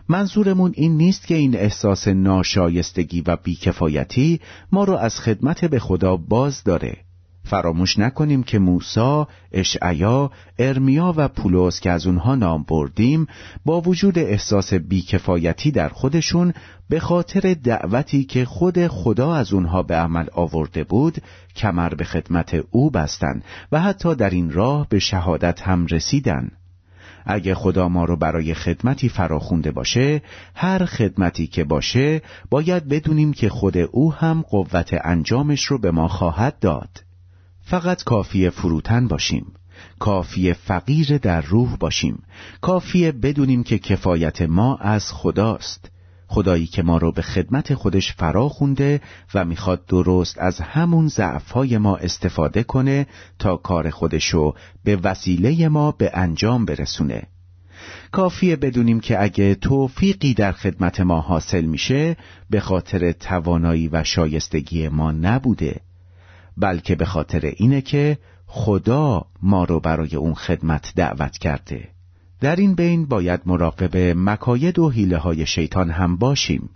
منظورمون 0.10 0.72
این 0.75 0.98
نیست 0.98 1.27
که 1.27 1.36
این 1.36 1.55
احساس 1.55 2.08
ناشایستگی 2.08 3.22
و 3.22 3.36
بیکفایتی 3.36 4.39
ما 4.72 4.84
رو 4.84 4.94
از 4.94 5.20
خدمت 5.20 5.65
به 5.65 5.79
خدا 5.79 6.17
باز 6.17 6.63
داره. 6.63 7.05
فراموش 7.46 8.00
نکنیم 8.00 8.44
که 8.44 8.60
موسا، 8.60 9.28
اشعیا، 9.52 10.32
ارمیا 10.60 11.14
و 11.18 11.28
پولس 11.28 11.80
که 11.80 11.92
از 11.92 12.08
اونها 12.08 12.36
نام 12.36 12.64
بردیم 12.64 13.28
با 13.65 13.82
وجود 13.82 14.19
احساس 14.19 14.74
بیکفایتی 14.74 15.72
در 15.72 15.89
خودشون 15.89 16.54
به 16.89 17.00
خاطر 17.00 17.54
دعوتی 17.63 18.24
که 18.24 18.46
خود 18.46 18.88
خدا 18.88 19.36
از 19.36 19.54
اونها 19.54 19.84
به 19.84 19.96
عمل 19.96 20.26
آورده 20.34 20.84
بود 20.84 21.17
کمر 21.56 21.89
به 21.89 22.04
خدمت 22.04 22.63
او 22.72 22.89
بستند 22.89 23.43
و 23.72 23.82
حتی 23.82 24.15
در 24.15 24.30
این 24.30 24.52
راه 24.52 24.88
به 24.89 25.00
شهادت 25.00 25.62
هم 25.62 25.86
رسیدن. 25.86 26.52
اگه 27.26 27.56
خدا 27.56 27.89
ما 27.89 28.06
رو 28.06 28.15
برای 28.15 28.54
خدمتی 28.54 29.10
فراخونده 29.10 29.72
باشه 29.72 30.22
هر 30.56 30.86
خدمتی 30.86 31.48
که 31.48 31.63
باشه 31.63 32.22
باید 32.50 32.88
بدونیم 32.88 33.34
که 33.34 33.50
خود 33.50 33.78
او 33.78 34.13
هم 34.13 34.41
قوت 34.50 35.00
انجامش 35.04 35.63
رو 35.63 35.78
به 35.78 35.91
ما 35.91 36.08
خواهد 36.08 36.60
داد. 36.60 37.05
فقط 37.67 38.04
کافی 38.04 38.49
فروتن 38.49 39.08
باشیم. 39.08 39.54
کافی 39.99 40.54
فقیر 40.54 41.17
در 41.17 41.41
روح 41.41 41.75
باشیم. 41.75 42.23
کافی 42.62 43.12
بدونیم 43.12 43.63
که 43.63 43.80
کفایت 43.80 44.41
ما 44.41 44.75
از 44.75 45.12
خداست. 45.12 45.91
خدایی 46.28 46.65
که 46.65 46.84
ما 46.84 46.97
رو 46.97 47.12
به 47.12 47.21
خدمت 47.21 47.73
خودش 47.73 48.13
فرا 48.13 48.49
خونده 48.49 49.01
و 49.34 49.45
می‌خواد 49.45 49.86
درست 49.86 50.38
از 50.38 50.60
همون 50.60 51.08
ضعفهای 51.08 51.78
ما 51.78 51.97
استفاده 51.97 52.63
کنه 52.63 53.08
تا 53.39 53.58
کار 53.58 53.89
خودشو 53.89 54.54
به 54.84 54.95
وسیله 54.95 55.67
ما 55.67 55.91
به 55.91 56.12
انجام 56.13 56.65
برسونه. 56.65 57.23
کافیه 58.12 58.56
بدونیم 58.56 58.99
که 58.99 59.23
اگه 59.23 59.56
توفیقی 59.56 60.34
در 60.34 60.51
خدمت 60.51 60.99
ما 60.99 61.21
حاصل 61.21 61.65
میشه 61.65 62.17
به 62.49 62.60
خاطر 62.60 63.12
توانایی 63.12 63.88
و 63.88 64.04
شایستگی 64.04 64.88
ما 64.88 65.12
نبوده. 65.12 65.82
بلکه 66.58 66.96
به 66.96 67.06
خاطر 67.06 67.54
اینه 67.56 67.82
که 67.82 68.18
خدا 68.46 69.26
ما 69.41 69.63
رو 69.63 69.80
برای 69.80 70.15
اون 70.15 70.34
خدمت 70.34 70.94
دعوت 70.96 71.38
کرده. 71.38 71.89
در 72.41 72.56
این 72.56 72.76
بین 72.76 73.06
باید 73.06 73.41
مراقب 73.46 73.98
مکاید 74.18 74.80
و 74.80 74.89
حیله 74.89 75.18
های 75.18 75.46
شیطان 75.46 75.89
هم 75.89 76.18
باشیم. 76.18 76.70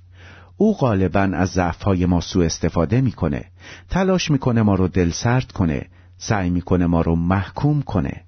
او 0.57 0.77
غالبا 0.77 1.19
از 1.19 1.49
ضعف 1.49 1.83
های 1.83 2.05
ما 2.05 2.21
سوء 2.21 2.45
استفاده 2.45 3.01
می‌کنه 3.01 3.45
تلاش 3.89 4.31
می‌کنه 4.31 4.61
ما 4.61 4.75
رو 4.75 4.87
دل 4.87 5.09
سرد 5.09 5.51
کنه 5.51 5.85
سعی 6.17 6.49
می‌کنه 6.49 6.85
ما 6.85 7.01
رو 7.01 7.15
محکوم 7.15 7.81
کنه. 7.81 8.21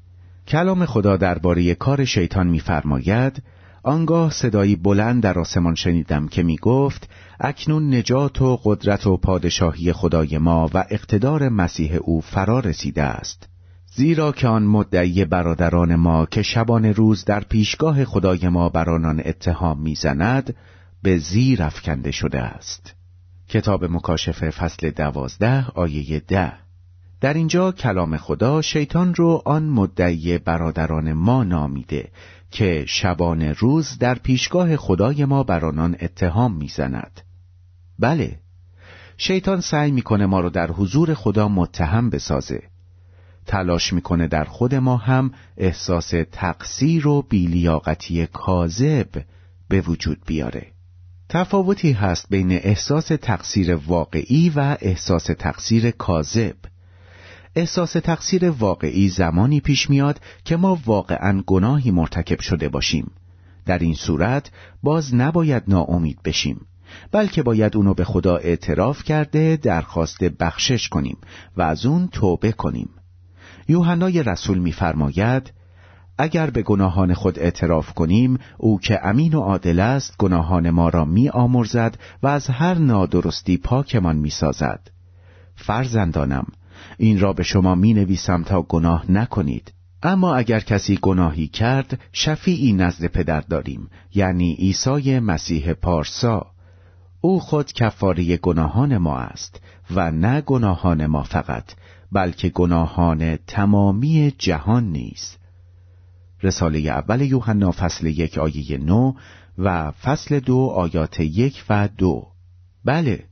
کلام 0.48 0.86
خدا 0.86 1.18
درباره 1.18 1.76
کار 1.76 2.06
شیطان 2.06 2.48
میفرماید 2.48 3.44
آنگاه 3.84 4.32
صدایی 4.32 4.76
بلند 4.76 5.24
در 5.24 5.40
آسمان 5.40 5.76
شنیدم 5.76 6.28
که 6.28 6.44
می 6.44 6.58
گفت 6.58 7.10
اکنون 7.44 7.94
نجات 7.94 8.42
و 8.42 8.60
قدرت 8.64 9.08
و 9.08 9.18
پادشاهی 9.18 9.94
خدای 9.94 10.38
ما 10.38 10.70
و 10.74 10.86
اقتدار 10.90 11.50
مسیح 11.50 11.96
او 11.96 12.22
فرا 12.22 12.60
رسیده 12.60 13.04
است. 13.04 13.50
زیرا 13.96 14.32
که 14.32 14.48
آن 14.48 14.64
مدعی 14.64 15.26
برادران 15.26 15.96
ما 15.96 16.26
که 16.26 16.42
شبان 16.42 16.86
روز 16.86 17.26
در 17.26 17.40
پیشگاه 17.40 18.06
خدای 18.06 18.50
ما 18.50 18.70
بر 18.70 18.90
آنان 18.90 19.22
اتهام 19.26 19.82
می‌زند 19.82 20.56
به 21.04 21.18
زیر 21.18 21.64
افکنده 21.64 22.12
شده 22.12 22.40
است. 22.40 22.96
کتاب 23.50 23.86
مکاشفه 23.86 24.50
فصل 24.50 24.90
دوازده 24.90 25.68
آیه 25.68 26.20
ده. 26.20 26.54
در 27.22 27.34
اینجا 27.34 27.72
کلام 27.72 28.18
خدا 28.18 28.62
شیطان 28.62 29.16
رو 29.16 29.42
آن 29.46 29.64
مدعی 29.64 30.38
برادران 30.38 31.14
ما 31.14 31.44
نامیده 31.44 32.10
که 32.52 32.86
شبان 32.88 33.42
روز 33.42 33.98
در 33.98 34.16
پیشگاه 34.16 34.78
خدای 34.78 35.26
ما 35.26 35.44
بر 35.44 35.66
آنان 35.66 35.96
اتهام 36.02 36.56
می‌زند. 36.56 37.22
بله. 38.02 38.40
شیطان 39.18 39.62
سعی 39.62 39.92
می‌کنه 39.92 40.26
ما 40.26 40.40
رو 40.40 40.50
در 40.50 40.72
حضور 40.72 41.14
خدا 41.14 41.48
متهم 41.48 42.10
بسازه. 42.10 42.64
تلاش 43.46 43.94
می‌کنه 43.94 44.28
در 44.28 44.44
خود 44.44 44.76
ما 44.76 44.98
هم 44.98 45.32
احساس 45.58 46.14
تقصیر 46.32 47.08
و 47.08 47.22
بیلیاقتی 47.22 48.28
کاذب 48.28 49.08
به 49.70 49.82
وجود 49.82 50.18
بیاره. 50.26 50.68
تفاوتی 51.30 51.92
هست 51.92 52.30
بین 52.30 52.52
احساس 52.52 53.08
تقصیر 53.08 53.76
واقعی 53.76 54.52
و 54.56 54.78
احساس 54.82 55.24
تقصیر 55.24 55.92
کاذب. 55.92 56.56
احساس 57.56 57.94
تقصیر 57.94 58.50
واقعی 58.50 59.10
زمانی 59.10 59.60
پیش 59.60 59.90
میاد 59.90 60.22
که 60.46 60.58
ما 60.58 60.80
واقعا 60.86 61.44
گناهی 61.48 61.92
مرتکب 61.92 62.40
شده 62.40 62.70
باشیم. 62.70 63.12
در 63.66 63.80
این 63.80 63.94
صورت 63.94 64.52
باز 64.84 65.16
نباید 65.16 65.64
ناامید 65.68 66.22
بشیم. 66.24 66.66
بلکه 67.12 67.44
باید 67.44 67.76
اونو 67.76 67.94
به 67.94 68.04
خدا 68.04 68.38
اعتراف 68.38 69.04
کرده 69.04 69.60
درخواست 69.62 70.24
بخشش 70.24 70.90
کنیم 70.90 71.18
و 71.58 71.62
از 71.62 71.86
اون 71.86 72.08
توبه 72.08 72.52
کنیم. 72.52 72.90
یوحنای 73.68 74.24
رسول 74.24 74.58
میفرماید 74.58 75.54
اگر 76.18 76.50
به 76.50 76.62
گناهان 76.62 77.14
خود 77.14 77.40
اعتراف 77.40 77.94
کنیم 77.94 78.38
او 78.58 78.80
که 78.80 79.00
امین 79.04 79.34
و 79.34 79.40
عادل 79.40 79.80
است 79.80 80.16
گناهان 80.18 80.70
ما 80.70 80.90
را 80.90 81.06
می 81.06 81.30
آمرزد 81.30 81.98
و 82.24 82.28
از 82.28 82.48
هر 82.48 82.74
نادرستی 82.74 83.58
پاکمان 83.58 84.16
می 84.16 84.30
سازد 84.30 84.92
فرزندانم 85.56 86.46
این 86.98 87.20
را 87.20 87.34
به 87.34 87.44
شما 87.44 87.76
می 87.76 87.94
نویسم 87.94 88.44
تا 88.44 88.62
گناه 88.62 89.12
نکنید. 89.12 89.74
اما 90.04 90.36
اگر 90.36 90.60
کسی 90.60 91.00
گناهی 91.02 91.48
کرد 91.48 92.00
شفیعی 92.14 92.74
نزد 92.74 93.06
پدر 93.06 93.42
داریم 93.42 93.90
یعنی 94.14 94.54
عیسی 94.54 95.20
مسیح 95.20 95.74
پارسا. 95.74 96.46
او 97.22 97.40
خود 97.40 97.72
کفاره 97.72 98.38
گناهان 98.38 98.98
ما 98.98 99.18
است 99.18 99.62
و 99.92 100.12
نه 100.12 100.42
گناهان 100.42 101.06
ما 101.06 101.24
فقط 101.24 101.64
بلکه 102.12 102.50
گناهان 102.50 103.38
تمامی 103.48 104.34
جهان 104.38 104.84
نیست 104.84 105.40
رساله 106.44 106.80
اول 106.80 107.22
یوحنا 107.22 107.72
فصل 107.72 108.06
یک 108.08 108.38
آیه 108.38 108.78
نو 108.78 109.14
و 109.58 109.92
فصل 109.92 110.40
دو 110.40 110.58
آیات 110.58 111.20
یک 111.20 111.64
و 111.70 111.90
دو. 111.98 112.28
بله 112.86 113.24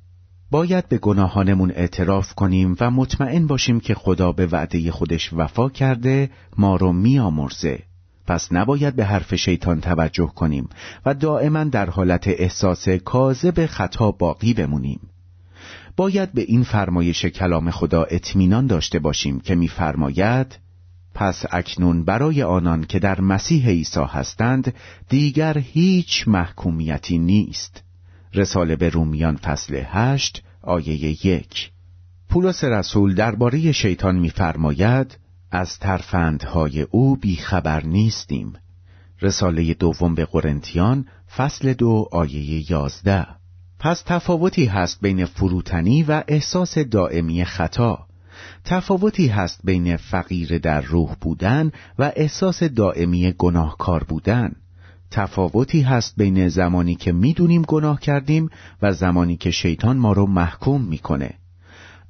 باید 0.52 0.90
به 0.90 0.98
گناهانمون 0.98 1.72
اعتراف 1.72 2.34
کنیم 2.34 2.76
و 2.80 2.92
مطمئن 2.92 3.48
باشیم 3.48 3.80
که 3.80 3.96
خدا 3.96 4.32
به 4.32 4.46
وعده 4.46 4.92
خودش 4.92 5.34
وفا 5.34 5.70
کرده 5.70 6.30
ما 6.58 6.76
رو 6.76 6.94
میامرزه 6.94 7.89
پس 8.30 8.48
نباید 8.52 8.96
به 8.96 9.06
حرف 9.06 9.36
شیطان 9.36 9.82
توجه 9.82 10.32
کنیم 10.36 10.70
و 11.06 11.14
دائما 11.14 11.64
در 11.64 11.90
حالت 11.90 12.28
احساس 12.28 12.90
کاذب 12.90 13.66
خطا 13.66 14.12
باقی 14.12 14.54
بمونیم. 14.54 15.00
باید 15.98 16.34
به 16.34 16.42
این 16.42 16.64
فرمایش 16.64 17.26
کلام 17.26 17.72
خدا 17.72 18.04
اطمینان 18.04 18.68
داشته 18.68 19.00
باشیم 19.00 19.40
که 19.40 19.56
میفرماید 19.56 20.60
پس 21.14 21.46
اکنون 21.52 22.06
برای 22.06 22.44
آنان 22.44 22.84
که 22.84 23.00
در 23.00 23.22
مسیح 23.22 23.68
عیسی 23.68 24.06
هستند 24.08 24.74
دیگر 25.10 25.58
هیچ 25.58 26.28
محکومیتی 26.28 27.18
نیست. 27.18 27.84
رساله 28.34 28.76
به 28.76 28.90
رومیان 28.90 29.36
فصل 29.36 29.84
هشت 29.86 30.44
آیه 30.62 31.26
یک. 31.28 31.72
پولس 32.30 32.64
رسول 32.64 33.16
درباره 33.16 33.72
شیطان 33.72 34.16
میفرماید 34.16 35.18
از 35.52 35.80
ترفندهای 35.80 36.82
او 36.82 37.16
بیخبر 37.16 37.84
نیستیم. 37.84 38.54
رساله 39.22 39.74
دوم 39.74 40.16
به 40.16 40.26
قرنتیان 40.26 41.06
فصل 41.38 41.74
دو 41.74 42.10
آیه 42.12 42.72
یازده. 42.72 43.28
پس 43.80 44.04
تفاوتی 44.06 44.66
هست 44.66 45.02
بین 45.02 45.26
فروتنی 45.26 46.04
و 46.04 46.24
احساس 46.28 46.78
دائمی 46.78 47.46
خطا. 47.46 48.06
تفاوتی 48.66 49.28
هست 49.28 49.60
بین 49.64 49.98
فقیر 49.98 50.58
در 50.58 50.82
روح 50.82 51.16
بودن 51.22 51.72
و 52.00 52.12
احساس 52.16 52.64
دائمی 52.64 53.34
گناهکار 53.38 54.04
بودن. 54.04 54.56
تفاوتی 55.12 55.82
هست 55.82 56.14
بین 56.18 56.48
زمانی 56.48 56.96
که 56.96 57.12
می‌دونیم 57.12 57.62
گناه 57.62 58.00
کردیم 58.00 58.50
و 58.82 58.94
زمانی 58.94 59.38
که 59.38 59.52
شیطان 59.52 59.98
ما 59.98 60.14
رو 60.14 60.26
محکوم 60.26 60.82
می‌کنه. 60.82 61.39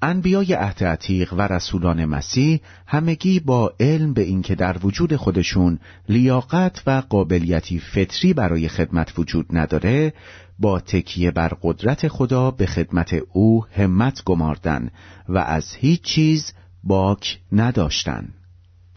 انبیای 0.01 0.53
عهد 0.53 0.83
عتیق 0.83 1.33
و 1.33 1.41
رسولان 1.41 2.05
مسیح 2.05 2.59
همگی 2.87 3.39
با 3.39 3.73
علم 3.79 4.13
به 4.13 4.21
اینکه 4.21 4.55
در 4.55 4.77
وجود 4.83 5.15
خودشون 5.15 5.79
لیاقت 6.09 6.83
و 6.87 7.03
قابلیتی 7.09 7.79
فطری 7.79 8.33
برای 8.33 8.67
خدمت 8.67 9.19
وجود 9.19 9.45
نداره 9.57 10.13
با 10.59 10.79
تکیه 10.79 11.31
بر 11.31 11.51
قدرت 11.61 12.07
خدا 12.07 12.51
به 12.51 12.65
خدمت 12.65 13.15
او 13.33 13.65
همت 13.71 14.23
گماردن 14.23 14.89
و 15.29 15.37
از 15.37 15.73
هیچ 15.73 16.01
چیز 16.01 16.53
باک 16.83 17.39
نداشتن. 17.51 18.27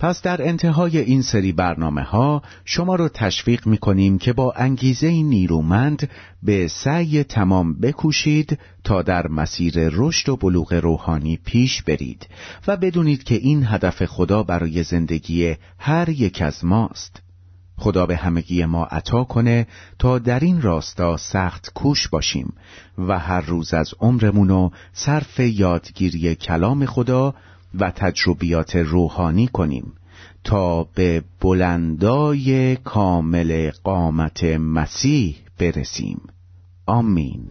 پس 0.03 0.23
در 0.23 0.49
انتهای 0.49 0.99
این 0.99 1.23
سری 1.23 1.53
برنامه 1.53 2.03
ها 2.03 2.43
شما 2.65 2.95
رو 2.95 3.09
تشویق 3.09 3.67
می 3.67 3.79
کنیم 3.79 4.19
که 4.19 4.33
با 4.33 4.53
انگیزه 4.57 5.11
نیرومند 5.11 6.11
به 6.43 6.69
سعی 6.69 7.25
تمام 7.25 7.81
بکوشید 7.81 8.59
تا 8.85 9.03
در 9.03 9.27
مسیر 9.27 9.75
رشد 9.77 10.29
و 10.29 10.37
بلوغ 10.37 10.75
روحانی 10.75 11.37
پیش 11.45 11.83
برید 11.83 12.27
و 12.67 12.77
بدونید 12.77 13.23
که 13.23 13.35
این 13.35 13.67
هدف 13.67 14.05
خدا 14.05 14.43
برای 14.43 14.83
زندگی 14.83 15.55
هر 15.79 16.09
یک 16.09 16.43
از 16.43 16.65
ماست. 16.65 17.23
خدا 17.77 18.07
به 18.07 18.17
همگی 18.17 18.65
ما 18.65 18.85
عطا 18.85 19.25
کنه 19.25 19.67
تا 19.99 20.19
در 20.19 20.41
این 20.41 20.63
راستا 20.63 21.17
سخت 21.17 21.73
کوش 21.75 22.09
باشیم 22.09 22.53
و 22.99 23.19
هر 23.19 23.41
روز 23.41 23.75
از 23.75 23.95
عمرمونو 24.01 24.71
صرف 24.93 25.41
یادگیری 25.41 26.35
کلام 26.35 26.87
خدا 26.87 27.35
و 27.81 27.91
تجربیات 27.91 28.77
روحانی 28.77 29.47
کنیم 29.47 29.93
تا 30.45 30.85
به 30.85 31.23
بلندای 31.41 32.77
کامل 32.77 33.71
قامت 33.85 34.45
مسیح 34.45 35.37
برسیم. 35.59 36.21
آمین. 36.87 37.51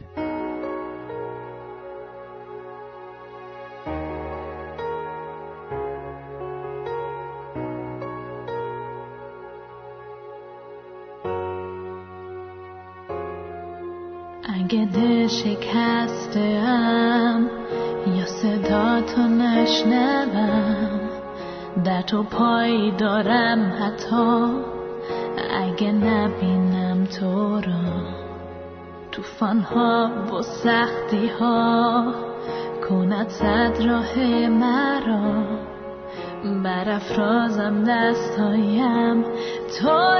told 39.71 40.10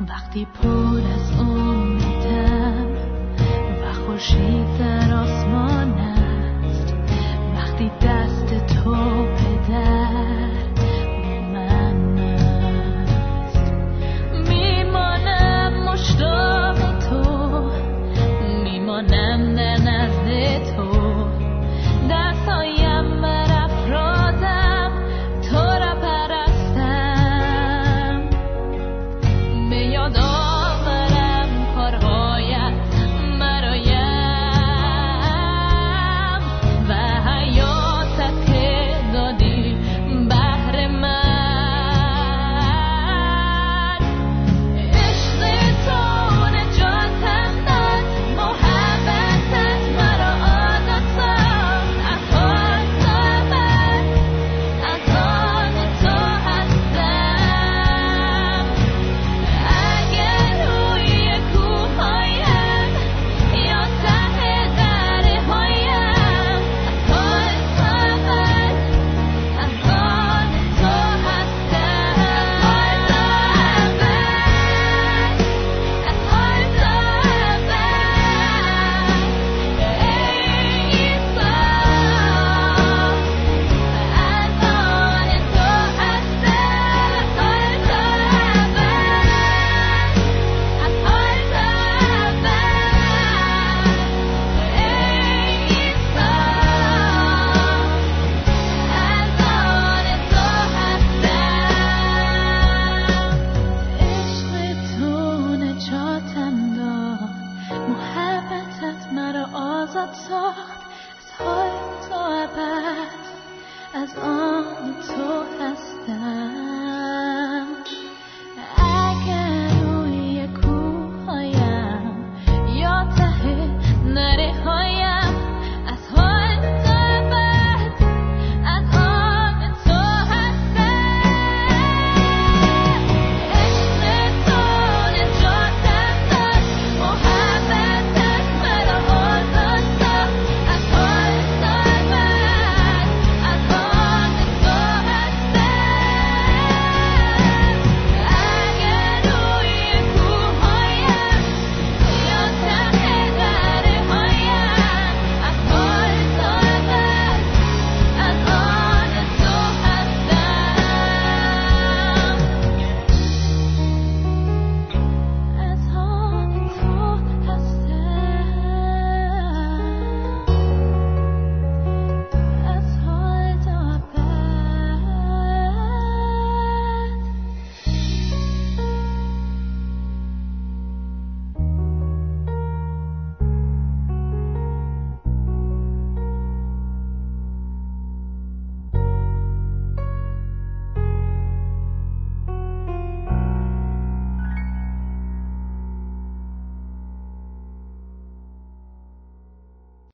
وقتی 0.00 0.44
پر 0.44 1.00
از 1.14 1.40
امیدم 1.40 2.86
و 3.82 3.92
خوشیدم 3.92 4.95